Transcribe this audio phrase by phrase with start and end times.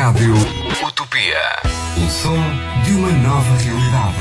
[0.00, 0.32] Rádio
[0.82, 1.36] Utopia.
[1.94, 2.38] O som
[2.86, 4.16] de uma nova realidade.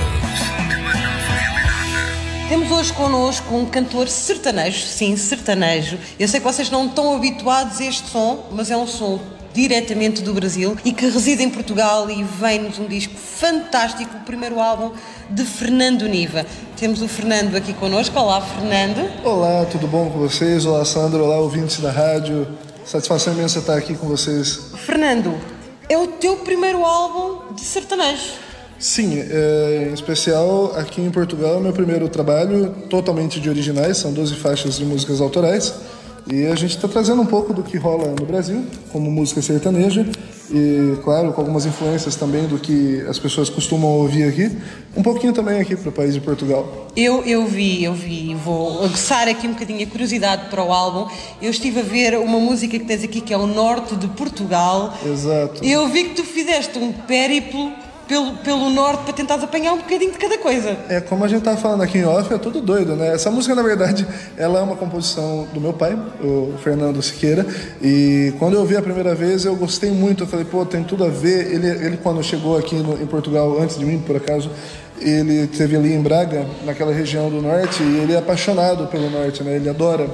[2.50, 5.98] Temos hoje connosco um cantor sertanejo, sim, sertanejo.
[6.20, 9.22] Eu sei que vocês não estão habituados a este som, mas é um som
[9.54, 14.60] diretamente do Brasil e que reside em Portugal e vem-nos um disco fantástico, o primeiro
[14.60, 14.92] álbum
[15.30, 16.46] de Fernando Niva.
[16.76, 18.20] Temos o Fernando aqui connosco.
[18.20, 19.10] Olá, Fernando.
[19.24, 20.66] Olá, tudo bom com vocês?
[20.66, 21.24] Olá, Sandro.
[21.24, 22.46] Olá, ouvintes da rádio.
[22.84, 24.72] Satisfação imensa estar aqui com vocês.
[24.86, 25.40] Fernando,
[25.90, 28.34] é o teu primeiro álbum de sertanejo.
[28.78, 34.14] Sim, é, em especial aqui em Portugal, é meu primeiro trabalho totalmente de originais, são
[34.14, 35.74] 12 faixas de músicas autorais.
[36.32, 40.06] E a gente está trazendo um pouco do que rola no Brasil, como música sertaneja,
[40.52, 44.56] e claro, com algumas influências também do que as pessoas costumam ouvir aqui,
[44.96, 46.88] um pouquinho também aqui para o país de Portugal.
[46.96, 51.12] Eu, eu vi, eu vi, vou aguçar aqui um bocadinho a curiosidade para o álbum.
[51.42, 54.94] Eu estive a ver uma música que tens aqui que é o Norte de Portugal.
[55.04, 55.66] Exato.
[55.66, 57.72] Eu vi que tu fizeste um périplo
[58.10, 60.76] pelo, pelo norte para tentar apanhar um bocadinho de cada coisa.
[60.90, 63.14] É, como a gente tá falando aqui em off, é tudo doido, né?
[63.14, 67.46] Essa música, na verdade, ela é uma composição do meu pai, o Fernando Siqueira,
[67.80, 71.06] e quando eu vi a primeira vez, eu gostei muito, eu falei, pô, tem tudo
[71.06, 71.54] a ver.
[71.54, 74.50] Ele, ele quando chegou aqui no, em Portugal, antes de mim, por acaso,
[75.00, 79.44] ele teve ali em Braga, naquela região do norte, e ele é apaixonado pelo norte,
[79.44, 79.56] né?
[79.56, 80.10] Ele adora.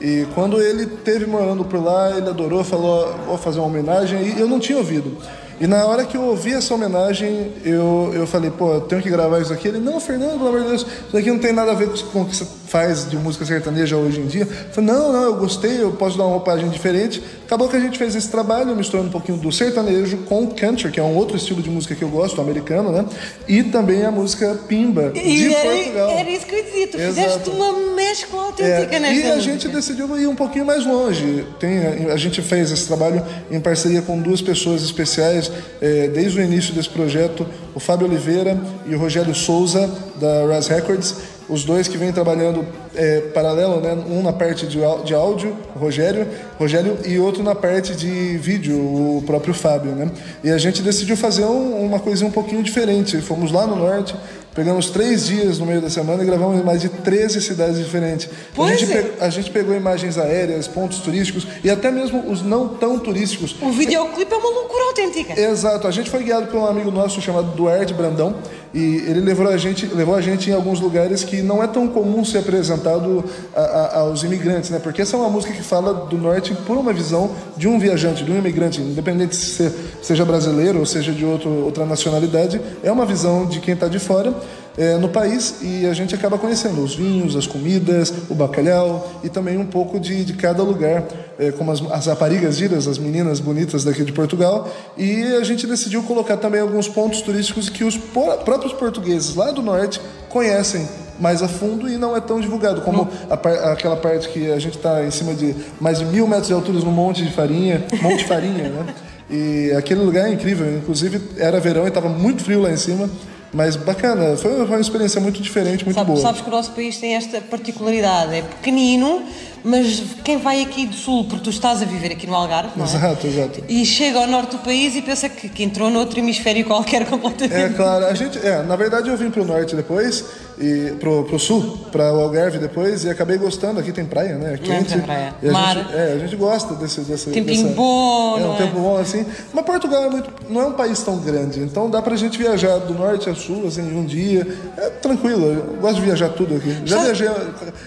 [0.00, 4.40] E quando ele teve morando por lá, ele adorou, falou, vou fazer uma homenagem, e
[4.40, 5.18] eu não tinha ouvido.
[5.60, 9.08] E na hora que eu ouvi essa homenagem, eu, eu falei, pô, eu tenho que
[9.08, 9.68] gravar isso aqui.
[9.68, 12.22] Ele, não, Fernando, pelo amor de Deus, isso aqui não tem nada a ver com
[12.22, 14.46] o que você faz de música sertaneja hoje em dia.
[14.72, 17.22] Falei, não, não, eu gostei, eu posso dar uma roupagem diferente.
[17.46, 20.90] Acabou que a gente fez esse trabalho, misturando um pouquinho do sertanejo com o country,
[20.90, 23.04] que é um outro estilo de música que eu gosto, americano, né?
[23.46, 26.10] E também a música pimba, de e era, Portugal.
[26.10, 27.14] Era isso que eu dizia, tu Exato.
[27.14, 29.52] fizeste uma mescla autêntica É, nesta e a música.
[29.52, 31.46] gente decidiu ir um pouquinho mais longe.
[31.60, 36.42] Tem, a gente fez esse trabalho em parceria com duas pessoas especiais, é, desde o
[36.42, 41.14] início desse projeto, o Fábio Oliveira e o Rogério Souza, da Raz Records,
[41.48, 42.64] os dois que vêm trabalhando
[42.94, 43.92] é, paralelo, né?
[44.08, 46.26] um na parte de, de áudio, o Rogério,
[46.58, 49.92] Rogério, e outro na parte de vídeo, o próprio Fábio.
[49.92, 50.10] Né?
[50.42, 53.20] E a gente decidiu fazer um- uma coisinha um pouquinho diferente.
[53.20, 54.14] Fomos lá no norte,
[54.54, 58.28] pegamos três dias no meio da semana e gravamos em mais de 13 cidades diferentes.
[58.54, 59.02] Pois a, gente é.
[59.02, 63.56] pe- a gente pegou imagens aéreas, pontos turísticos e até mesmo os não tão turísticos.
[63.60, 65.38] O videoclipe é uma loucura autêntica.
[65.40, 68.36] Exato, a gente foi guiado por um amigo nosso chamado Duarte Brandão
[68.72, 71.86] e ele levou a gente, levou a gente em alguns lugares que não é tão
[71.88, 74.78] comum ser apresentado a- a- aos imigrantes, né?
[74.80, 78.24] Porque essa é uma música que fala do norte por uma visão de um viajante,
[78.24, 79.72] de um imigrante, independente se se-
[80.02, 83.98] seja brasileiro ou seja de outro, outra nacionalidade, é uma visão de quem está de
[84.00, 84.34] fora.
[84.76, 89.28] É, no país e a gente acaba conhecendo os vinhos, as comidas, o bacalhau e
[89.28, 91.04] também um pouco de, de cada lugar,
[91.38, 94.68] é, como as, as raparigas giras, as meninas bonitas daqui de Portugal.
[94.96, 99.50] E a gente decidiu colocar também alguns pontos turísticos que os por- próprios portugueses lá
[99.50, 100.88] do norte conhecem
[101.20, 104.76] mais a fundo e não é tão divulgado, como a aquela parte que a gente
[104.76, 108.18] está em cima de mais de mil metros de altura num monte de farinha, monte
[108.18, 108.94] de farinha, né?
[109.30, 113.08] E aquele lugar é incrível, inclusive era verão e estava muito frio lá em cima,
[113.54, 116.20] mas bacana, foi uma experiência muito diferente, muito Sabe- boa.
[116.20, 119.22] sabes que o nosso país tem esta particularidade, é pequenino,
[119.62, 122.84] mas quem vai aqui do sul, porque tu estás a viver aqui no Algarve, não
[122.84, 122.88] é?
[122.88, 123.64] Exato, exato.
[123.68, 127.54] E chega ao norte do país e pensa que, que entrou noutro hemisfério qualquer completamente.
[127.58, 130.24] É claro, a gente, é, na verdade eu vim pro norte depois
[130.58, 133.80] e pro, pro sul, para o Algarve depois e acabei gostando.
[133.80, 134.54] Aqui tem praia, né?
[134.54, 134.92] É quente.
[134.94, 135.34] tem praia.
[135.42, 135.74] E a Mar.
[135.76, 138.56] Gente, é, a gente gosta desse, desse Tempinho dessa- bom, é um é?
[138.58, 139.26] tempo bom assim.
[139.52, 142.78] Mas Portugal é muito, não é um país tão grande, então dá pra gente viajar
[142.78, 144.46] do norte a sul assim em um dia.
[144.76, 145.44] É tranquilo.
[145.46, 146.76] Eu gosto de viajar tudo aqui.
[146.84, 147.28] Já Já- viajei,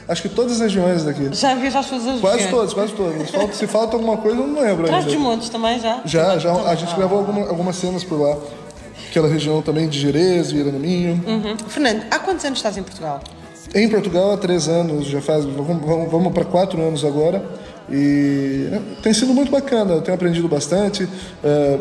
[0.07, 1.29] acho que todas as regiões daqui.
[1.31, 3.29] Já viajaste todas as Quase todas, quase todas.
[3.29, 6.01] Falta- se falta alguma coisa, eu não lembro Traz dos montes também já?
[6.05, 6.51] Já, já.
[6.51, 8.37] A gente gravou alguma- algumas cenas por lá.
[9.09, 11.21] Aquela região também de Jerez, Vieira do Minho.
[11.25, 11.57] Uhum.
[11.67, 13.21] Fernando, há quantos anos estás em Portugal?
[13.73, 17.43] Em Portugal há três anos, já faz, vamos, vamos- para quatro anos agora.
[17.89, 21.07] E é, tem sido muito bacana, eu tenho aprendido bastante,
[21.43, 21.79] é,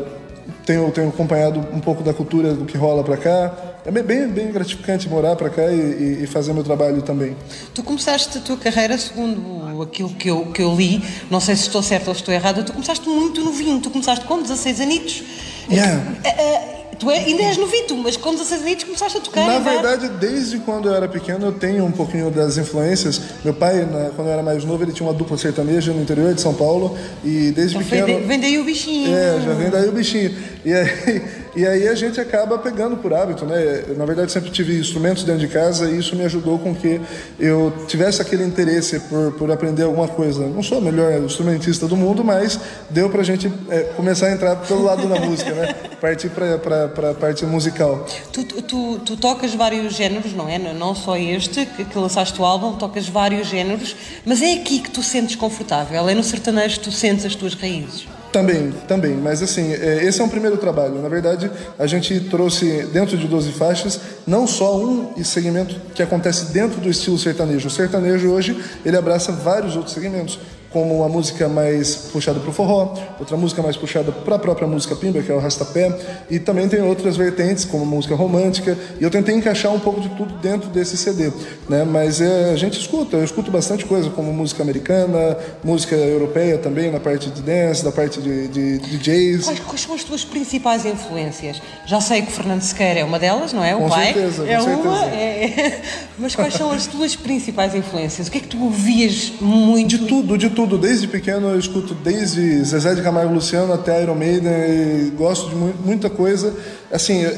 [0.65, 3.53] tenho, tenho acompanhado um pouco da cultura do que rola para cá.
[3.85, 7.37] É bem, bem, gratificante morar para cá e, e- fazer meu trabalho também.
[7.73, 11.63] Tu começaste a tua carreira, segundo aquilo que eu, que eu li, não sei se
[11.63, 15.23] estou certo ou se estou errada, tu começaste muito novinho, tu começaste com 16 anitos.
[15.71, 16.03] Yeah.
[16.25, 19.47] Eh, eh, Tu é, ainda és novito, mas com 16 anos começaste a tocar.
[19.47, 19.73] Na bar.
[19.75, 23.21] verdade, desde quando eu era pequeno, eu tenho um pouquinho das influências.
[23.45, 26.41] Meu pai, quando eu era mais novo, ele tinha uma dupla sertaneja no interior de
[26.41, 26.97] São Paulo.
[27.25, 28.27] E desde Então pequeno.
[28.27, 29.15] vem daí o bichinho.
[29.15, 30.35] É, já vem daí o bichinho.
[30.65, 31.23] E aí,
[31.57, 33.85] e aí a gente acaba pegando por hábito, né?
[33.89, 37.01] Eu, Na verdade, sempre tive instrumentos dentro de casa e isso me ajudou com que
[37.39, 40.47] eu tivesse aquele interesse por, por aprender alguma coisa.
[40.47, 42.59] Não sou o melhor instrumentista do mundo, mas
[42.91, 45.75] deu pra gente é, começar a entrar pelo lado da música, né?
[46.01, 48.07] Partir pra, pra, pra parte musical.
[48.33, 50.59] Tu, tu- tu, tocas vários géneros, não é?
[50.59, 54.81] Não, não só este, que, que lançaste o álbum, tocas vários géneros, mas é aqui
[54.81, 58.07] que tu sentes confortável, é no sertanejo que tu sentes as tuas raízes.
[58.33, 59.15] Também, também.
[59.15, 61.01] Mas assim, é, esse é um primeiro trabalho.
[61.01, 66.53] Na verdade, a gente trouxe dentro de 12 faixas não só um segmento que acontece
[66.53, 67.69] dentro do estilo sertanejo.
[67.69, 70.39] O sertanejo hoje ele abraça vários outros segmentos,
[70.77, 74.69] como uma música mais puxada para o forró, outra música mais puxada para a própria
[74.69, 75.91] música pimba, que é o rastapé,
[76.29, 78.77] e também tem outras vertentes, como música romântica.
[79.01, 81.33] E eu tentei encaixar um pouco de tudo dentro desse CD,
[81.67, 81.83] né?
[81.83, 86.91] Mas é, a gente escuta, eu escuto bastante coisa, como música americana, música europeia também,
[86.91, 89.47] na parte de dance, da parte de, de, de jazz.
[89.47, 91.57] Quais, quais são as tuas principais influências?
[91.87, 93.75] Já sei que o Fernando Sequeira é uma delas, não é?
[93.75, 94.13] O Com pai.
[94.13, 94.89] certeza, com é certeza.
[94.89, 95.05] uma.
[95.07, 95.81] é-
[96.19, 98.29] Mas quais são as tuas principais influências?
[98.29, 99.87] O que é que tu ouvias muito?
[99.87, 100.66] De tudo, de tudo.
[100.77, 105.55] Desde pequeno eu escuto desde Zezé de Camargo Luciano até Iron Maiden e gosto de
[105.55, 106.53] mu- muita coisa.
[106.91, 107.29] Assim, é,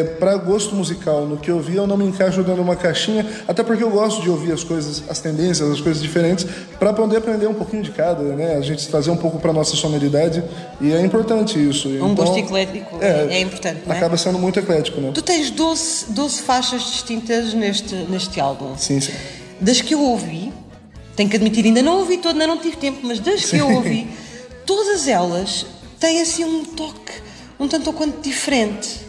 [0.00, 2.76] é, para gosto musical, no que eu vi, eu não me encaixo dentro de uma
[2.76, 6.46] caixinha, até porque eu gosto de ouvir as coisas, as tendências, as coisas diferentes,
[6.78, 8.54] para poder aprender um pouquinho de cada, né?
[8.56, 10.42] A gente trazer um pouco para nossa sonoridade
[10.80, 11.88] e é importante isso.
[11.88, 13.96] Um gosto eclético é- é importante, não é?
[13.98, 15.10] Acaba sendo muito eclético, né?
[15.14, 18.76] Tu tens 12, 12 faixas distintas neste, neste álbum.
[18.76, 19.12] Sim, sim.
[19.60, 20.52] Das que eu ouvi,
[21.18, 23.68] tenho que admitir, ainda não ouvi toda, ainda não tive tempo, mas das que eu
[23.68, 24.06] ouvi,
[24.64, 25.66] todas elas
[25.98, 27.12] têm assim um toque
[27.58, 29.00] um tanto ou quanto diferente.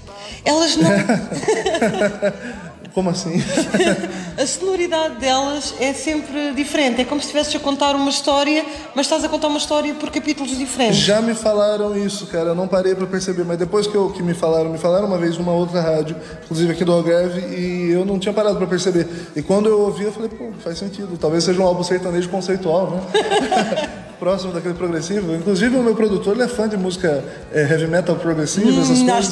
[0.43, 0.89] Elas não.
[2.99, 3.41] Como assim?
[4.37, 6.99] a sonoridade delas é sempre diferente.
[6.99, 10.11] É como se estivesses a contar uma história, mas estás a contar uma história por
[10.11, 10.97] capítulos diferentes.
[10.97, 12.49] Já me falaram isso, cara.
[12.49, 15.17] Eu não parei pra perceber, mas depois que, eu, que me falaram, me falaram uma
[15.17, 16.13] vez numa outra rádio,
[16.43, 19.07] inclusive aqui do Algarve, e eu não tinha parado pra perceber.
[19.33, 21.17] E quando eu ouvi, eu falei, pô, faz sentido.
[21.17, 23.99] Talvez seja um álbum sertanejo conceitual, né?
[24.19, 25.33] Próximo daquele progressivo.
[25.33, 27.23] Inclusive, o meu produtor ele é fã de música
[27.53, 29.27] é, heavy metal progressiva, essas Hum, coisas.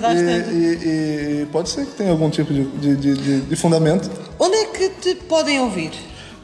[0.00, 0.50] bastante.
[0.50, 4.10] E, e- e pode ser que tenha algum tipo de, de, de- de- fundamento.
[4.40, 5.92] Onde é que te podem ouvir?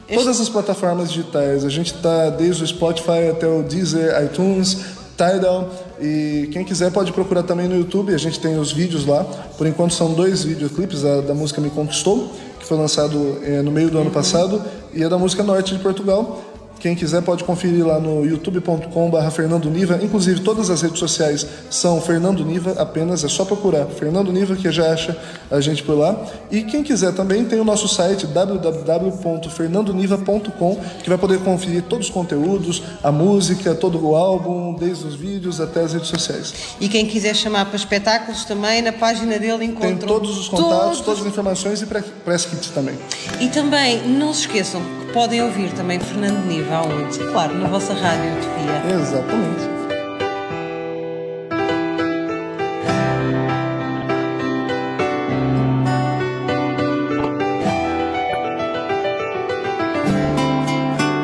[0.07, 1.65] Este- Todas as plataformas digitais.
[1.65, 4.77] A gente está desde o Spotify até o Deezer, iTunes,
[5.17, 5.69] Tidal.
[6.01, 8.13] E quem quiser pode procurar também no YouTube.
[8.13, 9.25] A gente tem os vídeos lá.
[9.57, 11.03] Por enquanto são dois videoclipes.
[11.03, 14.63] A da música Me Conquistou, que foi lançado eh, no meio do ano passado,
[14.93, 16.41] e a da música Norte de Portugal.
[16.79, 19.99] Quem quiser pode conferir lá no youtube.com.br Fernando Niva.
[20.01, 23.21] Inclusive, todas as redes sociais são Fernando Niva apenas.
[23.23, 25.17] É só procurar Fernando Niva que já acha
[25.51, 26.15] a gente por lá.
[26.49, 32.13] E quem quiser também tem o nosso site www.fernandoniva.com que vai poder conferir todos os
[32.13, 36.53] conteúdos, a música, todo o álbum, desde os vídeos até as redes sociais.
[36.79, 40.79] E quem quiser chamar para espetáculos também, na página dele encontram Tem todos os contatos,
[40.79, 42.95] todos- todas as informações e press kits também.
[43.39, 47.19] E também, não se esqueçam que podem ouvir também Fernando Niva aonde?
[47.31, 48.81] Claro, na vossa rádio Utopia.
[48.95, 49.79] Exatamente.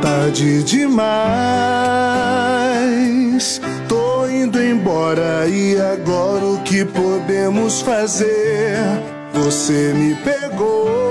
[0.02, 1.22] Tarde demais,
[3.88, 8.78] tô indo embora e agora o que podemos fazer?
[9.34, 11.05] Você me pegou,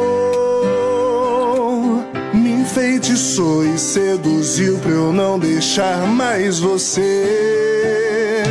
[3.05, 8.43] enfeitiçou e seduziu pra eu não deixar mais você.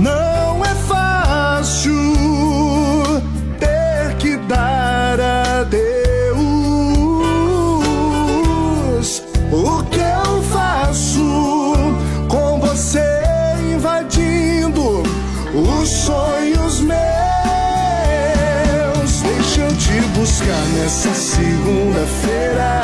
[0.00, 0.23] Não
[20.84, 22.82] nessa segunda-feira.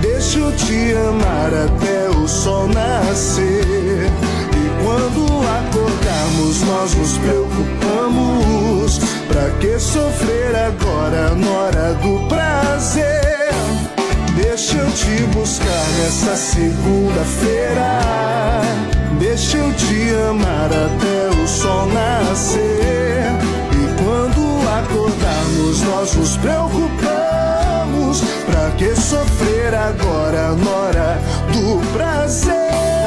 [0.00, 4.10] Deixa eu te amar até o sol nascer.
[4.50, 5.24] E quando
[5.60, 8.98] acordarmos, nós nos preocupamos.
[9.28, 13.52] Pra que sofrer agora na hora do prazer?
[14.34, 18.00] Deixa eu te buscar nessa segunda-feira.
[19.20, 23.01] Deixa eu te amar até o sol nascer.
[24.82, 28.20] Acordarmos, nós nos preocupamos.
[28.46, 31.18] Pra que sofrer agora na hora
[31.52, 33.01] do prazer?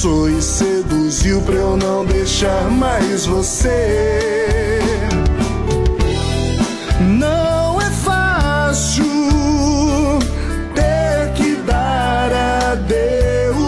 [0.00, 4.80] Enfeitiçou e seduziu pra eu não deixar mais você.
[7.00, 9.04] Não é fácil
[10.74, 12.32] ter que dar
[12.72, 13.60] adeus.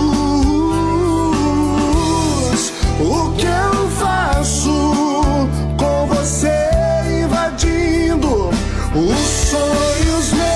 [3.01, 6.71] O que eu faço com você
[7.23, 8.49] invadindo
[8.95, 9.19] os
[9.51, 10.53] sonhos meus?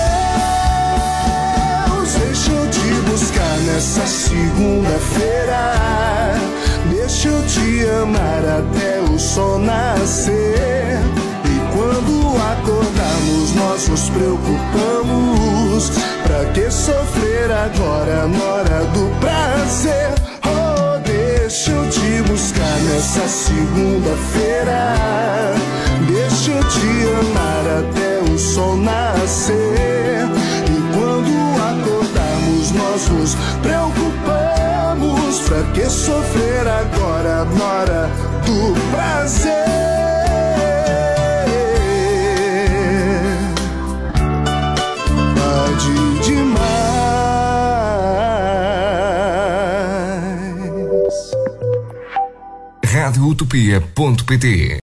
[2.14, 5.45] Deixa eu te buscar nessa segunda-feira.
[7.86, 10.98] Te amar até o sol nascer.
[11.44, 15.92] E quando acordarmos, nós nos preocupamos.
[16.24, 20.10] Pra que sofrer agora na hora do prazer?
[20.44, 24.96] Oh, deixa eu te buscar nessa segunda-feira.
[26.08, 26.88] Deixa eu te
[27.20, 30.26] amar até o sol nascer.
[30.66, 31.30] E quando
[31.70, 34.05] acordarmos, nós nos preocupamos.
[35.76, 38.10] Que sofrer agora na hora
[38.46, 39.76] do prazer?
[52.82, 54.74] Radioutopia.pt